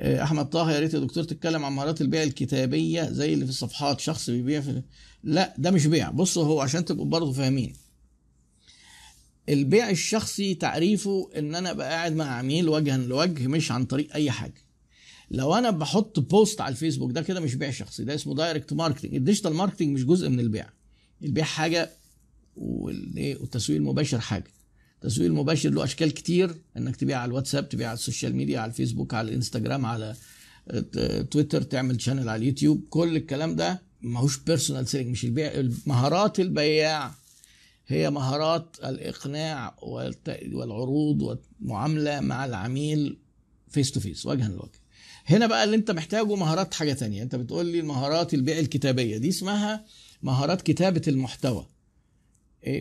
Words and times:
آه، 0.00 0.22
أحمد 0.22 0.50
طه 0.50 0.72
يا 0.72 0.80
ريت 0.80 0.94
يا 0.94 0.98
دكتور 0.98 1.24
تتكلم 1.24 1.64
عن 1.64 1.72
مهارات 1.72 2.00
البيع 2.00 2.22
الكتابية 2.22 3.10
زي 3.10 3.34
اللي 3.34 3.44
في 3.44 3.50
الصفحات 3.50 4.00
شخص 4.00 4.30
بيبيع 4.30 4.60
في 4.60 4.82
لا 5.24 5.54
ده 5.58 5.70
مش 5.70 5.86
بيع. 5.86 6.10
بصوا 6.10 6.44
هو 6.44 6.60
عشان 6.60 6.84
تبقوا 6.84 7.06
برضه 7.06 7.32
فاهمين. 7.32 7.72
البيع 9.48 9.90
الشخصي 9.90 10.54
تعريفه 10.54 11.30
إن 11.36 11.54
أنا 11.54 11.70
أبقى 11.70 11.90
قاعد 11.90 12.12
مع 12.16 12.24
عميل 12.24 12.68
وجها 12.68 12.96
لوجه 12.96 13.46
مش 13.46 13.72
عن 13.72 13.84
طريق 13.84 14.14
أي 14.14 14.30
حاجة. 14.30 14.62
لو 15.30 15.54
أنا 15.54 15.70
بحط 15.70 16.20
post 16.20 16.60
على 16.60 16.72
الفيسبوك 16.72 17.12
ده 17.12 17.22
كده 17.22 17.40
مش 17.40 17.54
بيع 17.54 17.70
شخصي 17.70 18.04
ده 18.04 18.14
اسمه 18.14 18.34
direct 18.34 18.72
marketing 18.72 19.14
ال 19.14 19.19
digital 19.19 19.54
marketing 19.54 19.88
مش 19.94 20.04
جزء 20.04 20.28
من 20.28 20.40
البيع. 20.40 20.70
البيع 21.22 21.44
حاجة 21.44 21.90
والتسويق 22.56 23.78
المباشر 23.78 24.20
حاجة. 24.20 24.50
التسويق 25.04 25.28
المباشر 25.28 25.70
له 25.70 25.84
أشكال 25.84 26.14
كتير 26.14 26.54
إنك 26.76 26.96
تبيع 26.96 27.18
على 27.18 27.28
الواتساب 27.28 27.68
تبيع 27.68 27.88
على 27.88 27.94
ال 27.94 28.00
social 28.00 28.36
media 28.36 28.60
على 28.60 28.68
الفيسبوك 28.70 29.14
على 29.14 29.28
الإنستجرام 29.28 29.86
على 29.86 30.14
تويتر 31.30 31.62
تعمل 31.62 32.00
channel 32.00 32.28
على 32.28 32.42
اليوتيوب. 32.42 32.84
كل 32.90 33.16
الكلام 33.16 33.56
ده 33.56 33.82
ماهوش 34.02 34.38
personal 34.38 34.88
selling 34.88 35.10
مش 35.10 35.24
البيع 35.24 35.68
مهارات 35.86 36.40
البياع 36.40 37.14
هي 37.86 38.10
مهارات 38.10 38.76
الإقناع 38.84 39.76
والعروض 40.52 41.22
والمعاملة 41.22 42.20
مع 42.20 42.44
العميل 42.44 43.18
face 43.68 43.90
to 43.92 44.00
face 44.00 44.26
وجها 44.26 44.48
لوجه. 44.48 44.70
هنا 45.26 45.46
بقى 45.46 45.64
اللي 45.64 45.76
أنت 45.76 45.90
محتاجه 45.90 46.34
مهارات 46.36 46.74
حاجة 46.74 46.92
تانية. 46.92 47.22
أنت 47.22 47.34
بتقول 47.36 47.66
لي 47.66 47.82
مهارات 47.82 48.34
البيع 48.34 48.58
الكتابية 48.58 49.16
دي 49.18 49.28
اسمها 49.28 49.84
مهارات 50.22 50.62
كتابة 50.62 51.02
المحتوى. 51.08 51.66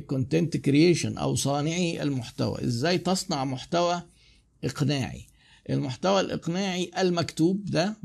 content 0.07 0.57
creation 0.57 1.17
أو 1.17 1.35
صانعي 1.35 2.03
المحتوى. 2.03 2.63
إزاي 2.63 2.97
تصنع 2.97 3.45
محتوى 3.45 4.01
إقناعي؟ 4.63 5.25
المحتوى 5.69 6.21
الإقناعي 6.21 6.91
المكتوب 6.97 7.65
ده 7.65 7.97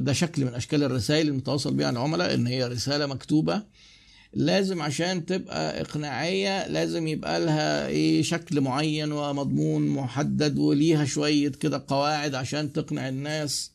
ده, 0.00 0.12
شكل 0.12 0.44
من 0.44 0.54
أشكال 0.54 0.82
الرسائل 0.82 1.28
المتواصل 1.28 1.74
بها 1.74 1.90
العملاء 1.90 2.34
إن 2.34 2.46
هي 2.46 2.64
رسالة 2.66 3.06
مكتوبة. 3.06 3.62
لازم 4.32 4.82
عشان 4.82 5.26
تبقى 5.26 5.80
إقناعية 5.80 6.68
لازم 6.68 7.06
يبقى 7.06 7.40
لها 7.40 7.86
إيه 7.86 8.22
شكل 8.22 8.60
معين 8.60 9.12
ومضمون 9.12 9.88
محدد 9.88 10.58
وليها 10.58 11.04
شوية 11.04 11.48
كده 11.48 11.84
قواعد 11.88 12.34
عشان 12.34 12.72
تقنع 12.72 13.08
الناس. 13.08 13.72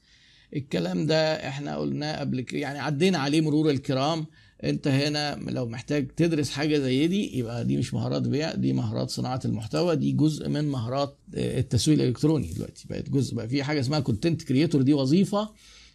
الكلام 0.56 1.06
ده 1.06 1.48
إحنا 1.48 1.78
قلناه 1.78 2.20
قبل 2.20 2.46
يعني 2.52 2.80
عدينا 2.80 3.18
عليه 3.18 3.42
مرور 3.42 3.70
الكرام. 3.70 4.26
انت 4.64 4.88
هنا 4.88 5.40
لو 5.48 5.66
محتاج 5.66 6.08
تدرس 6.08 6.50
حاجة 6.50 6.78
زي 6.78 7.08
دي 7.08 7.38
يبقى 7.38 7.66
دي 7.66 7.78
مش 7.78 7.94
مهارات 7.94 8.22
بيع 8.22 8.56
دي 8.56 8.74
مهارات 8.74 9.10
صناعة 9.10 9.40
المحتوى 9.46 9.96
دي 9.96 10.12
جزء 10.12 10.50
من 10.50 10.68
مهارات 10.68 11.18
التسويق 11.34 12.00
الإلكتروني 12.02 12.54
دلوقتي. 12.54 12.86
بقت 12.90 13.10
جزء 13.10 13.36
بقى 13.36 13.50
في 13.50 13.64
حاجة 13.64 13.80
اسمها 13.80 14.00
content 14.00 14.44
creator 14.44 14.82
دي 14.82 14.94
وظيفة 14.94 15.50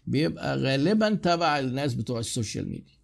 بيبقى 0.07 0.59
غالبا 0.59 1.15
تبع 1.15 1.59
الناس 1.59 1.95
بتوع 1.95 2.19
ال 2.21 2.28
social 2.28 2.69
media. 2.69 2.95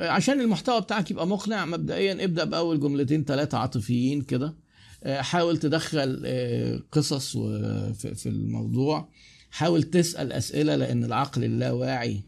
عشان 0.00 0.40
المحتوى 0.40 0.80
بتاعك 0.80 1.10
يبقى 1.10 1.26
مقنع 1.26 1.64
مبدئيا 1.64 2.24
ابدأ 2.24 2.44
بأول 2.44 2.80
جملتين 2.80 3.24
ثلاثة 3.24 3.58
عاطفيين 3.58 4.22
كده. 4.22 4.54
حاول 5.06 5.56
تدخل 5.58 6.22
قصص 6.92 7.36
في 7.92 8.14
في 8.14 8.28
الموضوع. 8.28 9.08
حاول 9.50 9.82
تسأل 9.82 10.32
أسئلة 10.32 10.76
لأن 10.76 11.04
العقل 11.04 11.44
اللاواعي 11.44 12.20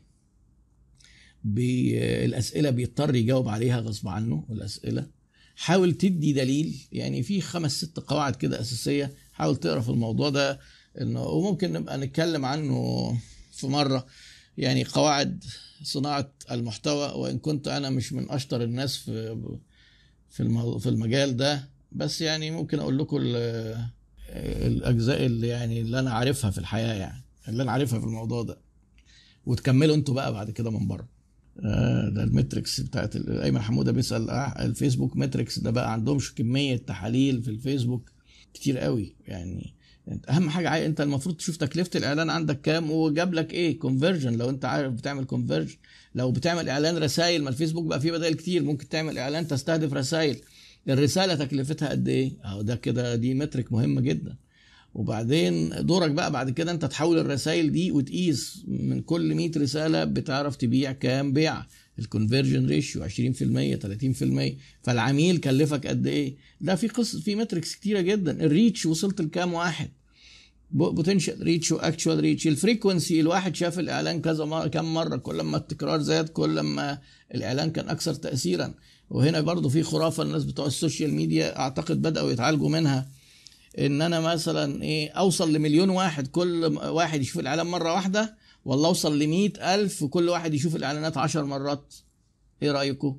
بالاسئله 1.46 2.70
بيضطر 2.70 3.14
يجاوب 3.14 3.48
عليها 3.48 3.80
غصب 3.80 4.08
عنه 4.08 4.46
الأسئلة. 4.50 5.06
حاول 5.56 5.94
تدي 5.94 6.32
دليل 6.32 6.86
يعني 6.92 7.22
في 7.22 7.40
خمس 7.40 7.72
ست 7.72 8.00
قواعد 8.00 8.36
كده 8.36 8.60
أساسية 8.60 9.14
حاول 9.32 9.56
تقرأ 9.56 9.80
في 9.80 9.88
الموضوع 9.88 10.28
ده. 10.30 10.60
إنه 11.00 11.22
وممكن 11.22 11.72
نبقى 11.72 11.98
نتكلم 11.98 12.44
عنه 12.44 13.08
في 13.52 13.66
مرة. 13.66 14.06
يعني 14.58 14.84
قواعد 14.84 15.44
صناعة 15.82 16.32
المحتوى 16.50 17.12
وإن 17.12 17.38
كنت 17.38 17.68
أنا 17.68 17.90
مش 17.90 18.12
من 18.12 18.30
أشطر 18.30 18.62
الناس 18.62 18.96
في 18.96 19.36
في 20.30 20.78
في 20.80 20.88
المجال 20.88 21.36
ده. 21.36 21.70
بس 21.92 22.20
يعني 22.20 22.50
ممكن 22.50 22.78
أقول 22.78 22.98
لكم 22.98 23.16
الأجزاء 24.28 25.26
اللي 25.26 25.48
يعني 25.48 25.80
اللي 25.80 25.98
أنا 25.98 26.10
عارفها 26.12 26.50
في 26.50 26.58
الحياة 26.58 26.94
يعني 26.94 27.24
اللي 27.48 27.62
أنا 27.62 27.72
عارفها 27.72 27.98
في 28.00 28.06
الموضوع 28.06 28.42
ده. 28.42 28.58
وتكملوا 29.46 29.94
أنتوا 29.94 30.14
بقى 30.14 30.32
بعد 30.32 30.50
كده 30.50 30.70
من 30.70 30.88
بره. 30.88 31.15
ده 32.14 32.22
ال 32.22 32.29
metrics 32.29 32.80
بتاعت 32.80 33.16
أيمن 33.16 33.60
حمودة 33.60 33.92
بيسأل 33.92 34.30
الفيسبوك 34.30 35.16
metrics 35.16 35.58
ده 35.58 35.70
بقى 35.70 35.92
عندهمش 35.92 36.34
كمية 36.34 36.76
تحاليل 36.76 37.42
في 37.42 37.50
الفيسبوك 37.50 38.10
كتير 38.54 38.78
قوي. 38.78 39.14
يعني 39.26 39.74
أهم 40.30 40.50
حاجة 40.50 40.86
انت 40.86 41.00
المفروض 41.00 41.36
تشوف 41.36 41.56
تكلفة 41.56 41.90
الإعلان 41.98 42.30
عندك 42.30 42.60
كام 42.60 42.90
وجاب 42.90 43.34
لك 43.34 43.52
إيه؟ 43.54 43.78
conversion 43.78 44.36
لو 44.36 44.50
انت 44.50 44.64
عارف 44.64 44.92
بتعمل 44.92 45.24
conversion 45.24 45.76
لو 46.14 46.30
بتعمل 46.32 46.68
إعلان 46.68 46.96
رسائل 46.98 47.42
ما 47.42 47.48
الفيسبوك 47.48 47.84
بقى 47.86 48.00
فيه 48.00 48.12
بدائل 48.12 48.34
كتير. 48.34 48.62
ممكن 48.62 48.88
تعمل 48.88 49.18
إعلان 49.18 49.48
تستهدف 49.48 49.92
رسائل 49.92 50.36
الرسالة 50.88 51.34
تكلفتها 51.34 51.88
قد 51.88 52.08
إيه؟ 52.08 52.32
أهو 52.44 52.62
ده 52.62 52.76
كده 52.76 53.14
دي 53.16 53.34
metric 53.34 53.72
مهمة 53.72 54.00
جدا. 54.00 54.36
وبعدين 54.96 55.70
دورك 55.86 56.10
بقى 56.10 56.30
بعد 56.30 56.50
كده 56.50 56.70
انت 56.72 56.84
تحول 56.84 57.18
الرسائل 57.18 57.72
دي 57.72 57.90
وتقيس 57.92 58.62
من 58.68 59.00
كل 59.00 59.34
100 59.34 59.50
رسالة 59.56 60.04
بتعرف 60.04 60.56
تبيع 60.56 60.92
كام 60.92 61.32
بيع. 61.32 61.66
ال 61.98 62.04
conversion 62.04 62.66
ratio 62.66 63.02
20% 63.04 63.08
30% 63.76 64.56
فالعميل 64.82 65.36
كلفك 65.38 65.86
قد 65.86 66.06
إيه؟ 66.06 66.36
ده 66.60 66.74
في 66.74 66.88
قصه 66.88 67.20
في 67.20 67.34
metrics 67.34 67.74
كتيرة 67.74 68.00
جدا. 68.00 68.44
ال 68.44 68.51
reach 68.51 68.86
وصلت 68.86 69.20
لكام 69.20 69.52
واحد؟ 69.54 69.88
potential 70.70 71.42
reach 71.42 71.72
و 71.72 71.79
actual 71.79 72.20
reach 72.20 72.46
ال 72.46 72.53
frequency 72.53 73.20
الواحد 73.20 73.56
شاف 73.56 73.78
الإعلان 73.78 74.20
كذا 74.20 74.44
مرة 74.44 74.66
كم 74.66 74.94
مرة. 74.94 75.16
كل 75.16 75.40
ما 75.40 75.56
التكرار 75.56 76.00
زاد 76.02 76.28
كل 76.28 76.60
ما 76.60 76.98
الإعلان 77.34 77.70
كان 77.70 77.88
أكثر 77.88 78.14
تاثيرا. 78.14 78.74
وهنا 79.10 79.40
برضو 79.40 79.68
في 79.68 79.82
خرافة 79.82 80.22
الناس 80.22 80.44
بتوع 80.44 80.66
ال 80.66 80.73
social 80.73 81.14
media 81.14 81.58
أعتقد 81.58 82.02
بدأوا 82.02 82.30
يتعالجوا 82.32 82.68
منها. 82.68 83.08
إن 83.78 84.02
أنا 84.02 84.20
مثلا 84.20 84.82
إيه 84.82 85.10
أوصل 85.10 85.52
لمليون 85.52 85.90
واحد 85.90 86.26
كل 86.26 86.64
واحد 86.82 87.20
يشوف 87.20 87.38
الإعلان 87.38 87.66
مرة 87.66 87.92
واحدة 87.92 88.36
ولا 88.64 88.88
أوصل 88.88 89.18
ل 89.18 89.52
ألف 89.60 90.02
وكل 90.02 90.28
واحد 90.28 90.54
يشوف 90.54 90.76
الإعلانات 90.76 91.16
عشر 91.16 91.44
مرات. 91.44 91.94
إيه 92.62 92.72
رأيكم؟ 92.72 93.18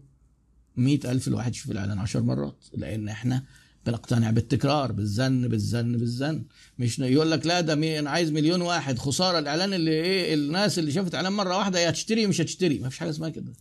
مئة 0.77 1.11
ألف 1.11 1.27
الواحد 1.27 1.51
يشوف 1.51 1.71
الإعلان 1.71 1.99
عشر 1.99 2.21
مرات. 2.21 2.65
لأن 2.73 3.09
إحنا 3.09 3.43
بنقتنع 3.85 4.29
بالتكرار 4.29 4.91
بالزن 4.91 5.47
بالزن 5.47 5.97
بالزن. 5.97 6.45
مش 6.79 6.99
يقول 6.99 7.31
لك 7.31 7.45
لا 7.45 7.61
ده 7.61 7.99
أنا 7.99 8.09
عايز 8.09 8.31
مليون 8.31 8.61
واحد. 8.61 8.99
خسارة 8.99 9.39
الإعلان 9.39 9.73
اللي 9.73 9.91
إيه 9.91 10.33
الناس 10.33 10.79
اللي 10.79 10.91
شافت 10.91 11.15
إعلان 11.15 11.33
مرة 11.33 11.57
واحدة 11.57 11.79
يا 11.79 11.89
هتشتري 11.89 12.27
مش 12.27 12.41
هتشتري. 12.41 12.79
ما 12.79 12.89
فيش 12.89 12.99
حاجة 12.99 13.09
اسمها 13.09 13.29
كده. 13.29 13.53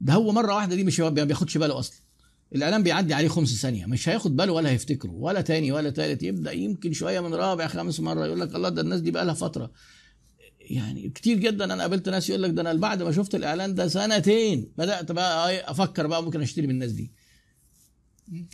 ده 0.00 0.12
هو 0.12 0.32
مرة 0.32 0.54
واحدة 0.54 0.76
دي 0.76 0.84
مش 0.84 1.00
ما 1.00 1.08
بياخدش 1.08 1.58
باله 1.58 1.78
أصلا. 1.78 1.96
الاعلان 2.54 2.82
بيعدي 2.82 3.14
عليه 3.14 3.28
خمس 3.28 3.48
ثانية 3.62 3.86
مش 3.86 4.08
هياخد 4.08 4.36
باله 4.36 4.52
ولا 4.52 4.70
هيفتكره 4.70 5.10
ولا 5.10 5.40
تاني 5.40 5.72
ولا 5.72 5.90
تالت 5.90 6.22
يبدأ 6.22 6.52
يمكن 6.52 6.92
شوية 6.92 7.20
من 7.20 7.34
رابع 7.34 7.66
خامس 7.66 8.00
مرة 8.00 8.26
يقول 8.26 8.40
لك 8.40 8.54
الله 8.54 8.68
ده 8.68 8.80
الناس 8.82 9.00
دي 9.00 9.10
بقى 9.10 9.24
لها 9.24 9.34
فترة. 9.34 9.72
يعني 10.60 11.08
كتير 11.10 11.38
جدا 11.38 11.64
أنا 11.64 11.80
قابلت 11.80 12.08
ناس 12.08 12.28
يقول 12.30 12.42
لك 12.42 12.50
ده 12.50 12.60
أنا 12.62 12.74
بعد 12.74 13.02
ما 13.02 13.12
شفت 13.12 13.34
الإعلان 13.34 13.74
ده 13.74 13.88
سنتين 13.88 14.72
بدأت 14.78 15.12
بقى 15.12 15.70
أفكر 15.70 16.06
بقى 16.06 16.22
ممكن 16.22 16.42
أشتري 16.42 16.66
من 16.66 16.74
الناس 16.74 16.92
دي. 16.92 17.12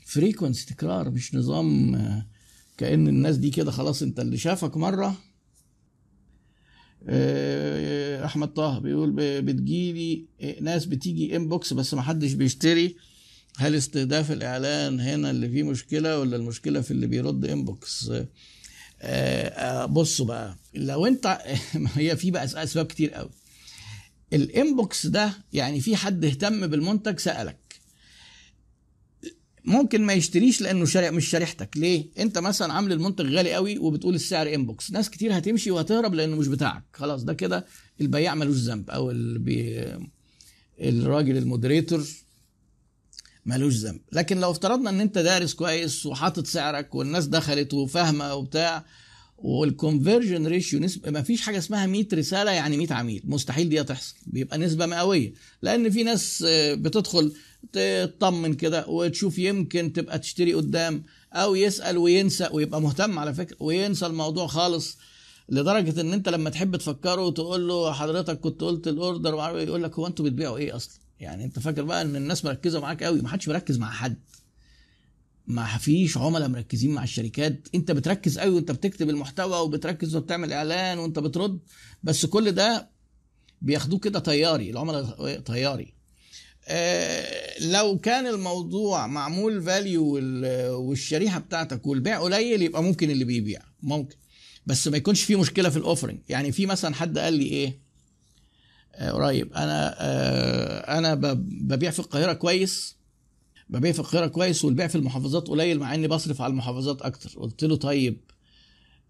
فريكونسي 0.07 0.67
تكرار 0.67 1.11
مش 1.11 1.35
نظام 1.35 1.97
كأن 2.79 3.09
الناس 3.09 3.37
دي 3.37 3.51
كده 3.51 3.71
خلاص 3.71 4.03
أنت 4.03 4.21
اللي 4.21 4.37
شافك 4.37 4.77
مرة. 4.77 5.17
أحمد 8.25 8.49
طه 8.55 8.79
بيقول 8.79 9.13
بتجيلي 9.43 10.27
ناس 10.61 10.85
بتيجي 10.87 11.37
inbox 11.37 11.73
بس 11.73 11.95
ما 11.95 12.03
حدش 12.03 12.33
بيشتري. 12.33 12.97
هل 13.57 13.75
استهداف 13.75 14.33
الإعلان 14.33 15.01
هنا 15.01 15.31
اللي 15.31 15.49
فيه 15.49 15.63
مشكلة 15.63 16.21
ولا 16.21 16.37
المشكلة 16.37 16.81
في 16.81 16.91
اللي 16.91 17.07
بيرد 17.07 17.45
inbox 17.45 18.11
بصوا 19.87 20.27
بقى 20.27 20.57
لو 20.75 21.07
انت 21.07 21.39
هي 21.95 22.17
في 22.17 22.31
بقى 22.31 22.45
أسباب 22.45 22.87
كتير 22.87 23.11
قوي. 23.11 23.31
ال 24.33 24.45
inbox 24.45 25.07
ده 25.07 25.33
يعني 25.53 25.81
في 25.81 25.97
حد 25.97 26.25
اهتم 26.25 26.67
بالمنتج 26.67 27.19
سألك. 27.19 27.59
ممكن 29.65 30.03
ما 30.03 30.13
يشتريش 30.13 30.61
لأنه 30.61 30.85
شايف 30.85 31.11
مش 31.11 31.27
شريحتك. 31.29 31.77
ليه؟ 31.77 32.07
انت 32.19 32.39
مثلا 32.39 32.73
عامل 32.73 32.93
المنتج 32.93 33.35
غالي 33.35 33.53
قوي 33.55 33.79
وبتقول 33.79 34.15
السعر 34.15 34.55
inbox 34.55 34.91
ناس 34.91 35.11
كتير 35.11 35.39
هتمشي 35.39 35.71
وهتهرب 35.71 36.15
لأنه 36.15 36.37
مش 36.37 36.49
بتاعك. 36.49 36.85
خلاص 36.93 37.25
ده 37.25 37.35
كده 37.35 37.67
البياع 38.01 38.35
ملوش 38.35 38.57
ذنب. 38.57 38.91
أو 38.91 39.11
البي... 39.11 39.85
الراجل 40.81 41.37
ال 41.37 41.44
moderator 41.44 42.05
ملوش 43.49 43.75
ذنب. 43.75 44.01
لكن 44.13 44.41
لو 44.41 44.51
افترضنا 44.51 44.91
إن 44.91 45.01
أنت 45.01 45.19
دارس 45.19 45.55
كويس 45.55 46.07
وحاطط 46.07 46.47
سعرك 46.47 46.95
والناس 46.95 47.27
دخلت 47.27 47.75
وفاهمة 47.75 48.35
وبتاع 48.35 48.85
وال 49.39 49.57
conversion 49.57 50.47
ratio 50.47 50.81
نسبة 50.81 51.11
ما 51.11 51.23
فيش 51.23 51.41
حاجة 51.41 51.59
اسمها 51.59 51.87
100 51.87 52.07
رسالة 52.15 52.51
يعني 52.51 52.77
100 52.77 52.93
عميل. 52.93 53.23
مستحيل 53.25 53.69
دي 53.69 53.85
تحصل. 53.85 54.15
بيبقى 54.27 54.59
نسبة 54.59 54.87
مئوية. 54.87 55.33
لأن 55.63 55.91
في 55.91 56.03
ناس 56.03 56.45
بتدخل 56.73 57.33
تطمن 57.73 58.55
كده 58.55 58.87
وتشوف 58.89 59.39
يمكن 59.39 59.93
تبقى 59.93 60.19
تشتري 60.19 60.55
قدام 60.55 61.03
أو 61.33 61.55
يسأل 61.55 61.99
وينسى 61.99 62.49
ويبقى 62.53 62.81
مهتم 62.81 63.19
على 63.19 63.35
فكرة 63.35 63.57
وينسى 63.61 64.07
الموضوع 64.07 64.47
خالص. 64.47 64.99
لدرجة 65.49 66.01
إن 66.01 66.13
أنت 66.13 66.29
لما 66.29 66.51
تحب 66.51 66.77
تفكره 66.77 67.23
وتقول 67.27 67.69
له 67.69 67.93
حضرتك 67.93 68.41
كنت 68.41 68.61
قلت 68.61 68.89
ال 68.89 68.97
order 68.97 69.35
وعارف 69.35 69.57
إيه، 69.57 69.67
يقول 69.67 69.83
لك 69.83 69.95
هو 69.99 70.07
أنتوا 70.07 70.25
بتبيعوا 70.25 70.59
إيه 70.59 70.77
أصلا؟ 70.77 71.08
يعني 71.21 71.45
انت 71.45 71.59
فاكر 71.59 71.83
بقى 71.83 72.03
ان 72.03 72.17
الناس 72.17 72.45
مركزة 72.45 72.81
معاك 72.81 73.03
قوي 73.03 73.21
ما 73.21 73.29
حدش 73.29 73.49
مركز 73.49 73.79
مع 73.79 73.91
حد. 73.91 74.17
ما 75.47 75.67
فيش 75.79 76.17
عملاء 76.19 76.49
مركزين 76.49 76.91
مع 76.91 77.03
الشركات. 77.03 77.69
انت 77.75 77.91
بتركز 77.91 78.39
قوي 78.39 78.55
وانت 78.55 78.71
بتكتب 78.71 79.11
المحتوى 79.11 79.59
وبتركز 79.61 80.17
وبتعمل 80.17 80.53
إعلان 80.53 80.99
وانت 80.99 81.19
بترد 81.19 81.59
بس 82.03 82.27
كل 82.27 82.53
ده 82.53 82.91
بياخدوه 83.63 83.99
كده 83.99 84.19
طياري 84.19 84.71
العملاء 84.71 85.41
طياري. 85.41 85.95
آه، 86.69 87.61
لو 87.61 87.99
كان 87.99 88.27
الموضوع 88.27 89.07
معمول 89.07 89.63
value 89.63 90.05
والشريحة 90.89 91.39
بتاعتك 91.39 91.87
والبيع 91.87 92.21
قليل 92.21 92.63
يبقى 92.63 92.83
ممكن 92.83 93.11
اللي 93.11 93.25
بيبيع. 93.25 93.61
ممكن. 93.83 94.17
بس 94.67 94.89
ما 94.89 94.97
يكونش 94.97 95.23
في 95.23 95.37
مشكلة 95.37 95.69
في 95.69 95.77
الاوفرنج 95.77 96.19
يعني 96.29 96.53
في 96.53 96.67
مثلا 96.67 96.95
حد 96.95 97.19
قال 97.19 97.35
لي 97.35 97.45
إيه؟ 97.45 97.88
قريب. 98.99 99.53
أنا 99.53 99.95
آه، 99.99 100.99
أنا 100.99 101.15
ببيع 101.45 101.91
في 101.91 101.99
القاهرة 101.99 102.33
كويس. 102.33 102.97
ببيع 103.69 103.93
في 103.93 103.99
القاهرة 103.99 104.27
كويس 104.27 104.65
والبيع 104.65 104.87
في 104.87 104.95
المحافظات 104.95 105.49
قليل 105.49 105.79
مع 105.79 105.95
إني 105.95 106.09
بصرف 106.09 106.43
على 106.43 106.51
المحافظات 106.51 107.03
أكتر. 107.03 107.31
قلت 107.41 107.65
له 107.65 107.77
طيب 107.77 108.21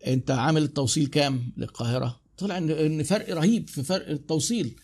أنت 0.06 0.30
عامل 0.30 0.62
التوصيل 0.62 1.06
كام 1.06 1.52
للقاهرة؟ 1.56 2.20
طلع 2.38 2.58
ان 2.58 3.02
فرق 3.02 3.34
رهيب 3.34 3.68
في 3.68 3.82
فرق 3.82 4.08
التوصيل. 4.08 4.76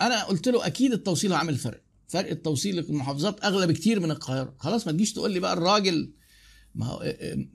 أنا 0.00 0.24
قلت 0.24 0.48
له 0.48 0.66
أكيد 0.66 0.92
التوصيل 0.92 1.32
عامل 1.32 1.56
فرق. 1.56 1.80
فرق 2.08 2.30
التوصيل 2.30 2.76
للمحافظات 2.76 3.44
أغلى 3.44 3.66
بكتير 3.66 4.00
من 4.00 4.10
القاهرة. 4.10 4.54
خلاص 4.58 4.86
ما 4.86 4.92
تجيش 4.92 5.12
تقول 5.12 5.30
لي 5.32 5.40
بقى 5.40 5.52
الراجل 5.52 6.12
ما 6.74 6.98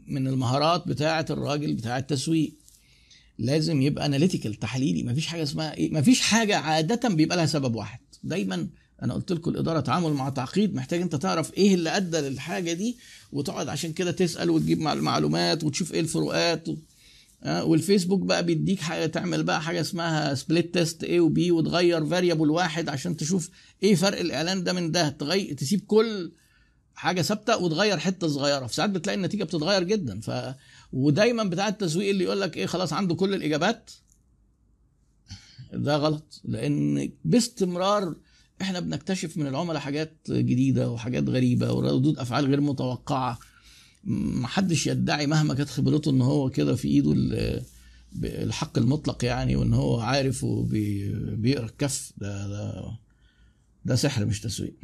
من 0.07 0.27
المهارات 0.27 0.87
بتاعة 0.87 1.25
الراجل 1.29 1.73
بتاع 1.73 1.97
التسويق. 1.97 2.57
لازم 3.39 3.81
يبقى 3.81 4.05
analytical 4.06 4.53
تحليلي. 4.53 5.03
ما 5.03 5.13
فيش 5.13 5.27
حاجة 5.27 5.43
اسمها 5.43 5.73
إيه؟ 5.73 5.91
ما 5.91 6.01
فيش 6.01 6.21
حاجة 6.21 6.57
عادة 6.57 7.09
بيبقى 7.09 7.37
لها 7.37 7.45
سبب 7.45 7.75
واحد. 7.75 7.99
دايما 8.23 8.67
أنا 9.03 9.13
قلت 9.13 9.31
لكم 9.31 9.51
الإدارة 9.51 9.79
تعامل 9.79 10.13
مع 10.13 10.29
تعقيد 10.29 10.75
محتاج 10.75 11.01
أنت 11.01 11.15
تعرف 11.15 11.53
إيه 11.53 11.73
اللي 11.73 11.97
أدى 11.97 12.17
للحاجة 12.17 12.73
دي 12.73 12.97
وتقعد 13.31 13.67
عشان 13.69 13.93
كده 13.93 14.11
تسأل 14.11 14.49
وتجيب 14.49 14.79
معلومات 14.81 15.63
وتشوف 15.63 15.93
إيه 15.93 15.99
الفروقات. 15.99 16.69
و... 16.69 16.75
والفيسبوك 17.45 18.19
بقى 18.21 18.45
بيديك 18.45 18.79
حاجة 18.79 19.05
تعمل 19.05 19.43
بقى 19.43 19.61
حاجة 19.61 19.81
اسمها 19.81 20.33
split 20.33 20.73
test 20.73 21.03
A 21.03 21.19
و 21.19 21.35
B 21.35 21.51
وتغير 21.51 22.05
variable 22.06 22.50
واحد 22.49 22.89
عشان 22.89 23.17
تشوف 23.17 23.49
إيه 23.83 23.95
فرق 23.95 24.19
الإعلان 24.19 24.63
ده 24.63 24.73
من 24.73 24.91
ده. 24.91 25.09
تغير 25.09 25.53
تسيب 25.53 25.81
كل 25.88 26.31
حاجة 26.95 27.21
ثابتة 27.21 27.57
وتغير 27.57 27.97
حتة 27.97 28.27
صغيرة. 28.27 28.67
في 28.67 28.75
ساعات 28.75 28.89
بتلاقي 28.89 29.17
النتيجة 29.17 29.43
بتتغير 29.43 29.83
جدا. 29.83 30.19
ف 30.21 30.31
ودايما 30.95 31.44
بتاع 31.44 31.68
التسويق 31.68 32.09
اللي 32.09 32.24
يقول 32.24 32.42
لك 32.42 32.57
إيه 32.57 32.65
خلاص 32.65 32.94
عنده 32.94 33.15
كل 33.15 33.33
الإجابات. 33.33 33.92
ده 35.74 35.97
غلط 35.97 36.42
لأن 36.45 37.12
باستمرار 37.25 38.15
إحنا 38.62 38.80
بنكتشف 38.80 39.38
من 39.38 39.47
العملاء 39.47 39.80
حاجات 39.81 40.18
جديدة 40.30 40.92
وحاجات 40.92 41.30
غريبة 41.30 41.74
وردود 41.74 42.18
أفعال 42.19 42.45
غير 42.45 42.62
متوقعة. 42.62 43.39
محدش 44.03 44.88
يدعي 44.88 45.27
مهما 45.27 45.53
كانت 45.53 45.69
خبرته 45.69 46.12
إن 46.12 46.21
هو 46.21 46.50
كده 46.50 46.75
في 46.75 46.88
إيده 46.88 47.13
الحق 48.24 48.77
المطلق 48.77 49.25
يعني 49.25 49.56
وإن 49.56 49.74
هو 49.74 50.00
عارف 50.00 50.44
وبيقرا 50.44 51.65
الكف. 51.65 52.13
ده 52.18 52.48
ده 52.48 52.91
ده 53.86 53.95
سحر 53.95 54.25
مش 54.25 54.41
تسويق. 54.41 54.75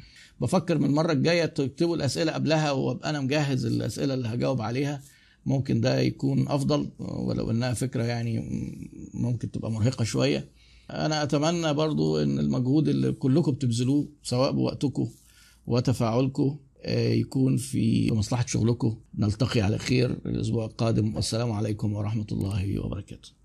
بفكر 0.42 0.78
من 0.78 0.86
المرة 0.86 1.12
الجاية 1.12 1.46
تكتبوا 1.46 1.96
الأسئلة 1.96 2.32
قبلها 2.32 2.72
وأبقى 2.72 3.10
أنا 3.10 3.20
مجهز 3.22 3.66
الأسئلة 3.66 4.14
اللي 4.14 4.28
هجاوب 4.28 4.62
عليها. 4.62 5.02
ممكن 5.46 5.82
ده 5.82 6.00
يكون 6.00 6.48
أفضل 6.48 6.90
ولو 7.00 7.52
إنها 7.52 7.74
فكرة 7.74 8.04
يعني 8.04 8.44
ممكن 9.14 9.52
تبقى 9.52 9.72
مرهقة 9.72 10.04
شوية. 10.04 10.50
أنا 10.90 11.24
أتمنى 11.24 11.74
برضو 11.74 12.18
إن 12.18 12.40
المجهود 12.40 12.88
اللي 12.88 13.12
كلكم 13.12 13.52
بتبذلوه 13.52 14.08
سواء 14.24 14.52
بوقتكم 14.52 15.08
وتفاعلكم 15.68 16.58
آه، 16.84 17.10
يكون 17.14 17.58
في 17.58 18.12
مصلحة 18.12 18.46
شغلكم. 18.46 18.98
نلتقي 19.18 19.62
على 19.62 19.78
خير 19.78 20.12
الأسبوع 20.26 20.66
القادم. 20.66 21.16
والسلام 21.16 21.52
عليكم 21.52 21.94
ورحمة 21.94 22.28
الله 22.32 22.80
وبركاته. 22.80 23.41